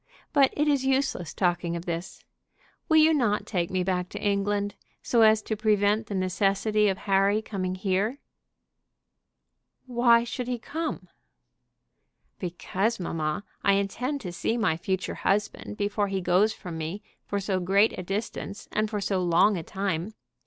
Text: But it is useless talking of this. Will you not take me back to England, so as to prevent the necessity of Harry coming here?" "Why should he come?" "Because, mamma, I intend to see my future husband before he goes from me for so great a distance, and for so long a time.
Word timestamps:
But 0.33 0.51
it 0.57 0.67
is 0.67 0.83
useless 0.83 1.31
talking 1.31 1.75
of 1.75 1.85
this. 1.85 2.23
Will 2.89 2.97
you 2.97 3.13
not 3.13 3.45
take 3.45 3.69
me 3.69 3.83
back 3.83 4.09
to 4.09 4.19
England, 4.19 4.73
so 5.03 5.21
as 5.21 5.43
to 5.43 5.55
prevent 5.55 6.07
the 6.07 6.15
necessity 6.15 6.87
of 6.89 6.97
Harry 6.97 7.39
coming 7.39 7.75
here?" 7.75 8.17
"Why 9.85 10.23
should 10.23 10.47
he 10.47 10.57
come?" 10.57 11.07
"Because, 12.39 12.99
mamma, 12.99 13.43
I 13.63 13.73
intend 13.73 14.21
to 14.21 14.31
see 14.31 14.57
my 14.57 14.75
future 14.75 15.13
husband 15.21 15.77
before 15.77 16.07
he 16.07 16.19
goes 16.19 16.51
from 16.51 16.79
me 16.79 17.03
for 17.27 17.39
so 17.39 17.59
great 17.59 17.95
a 17.95 18.01
distance, 18.01 18.67
and 18.71 18.89
for 18.89 19.01
so 19.01 19.21
long 19.21 19.55
a 19.55 19.61
time. 19.61 20.13